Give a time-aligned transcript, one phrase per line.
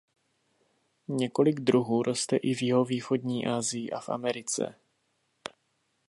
[1.07, 4.75] Několik druhů roste i v jihovýchodní Asii a v Americe.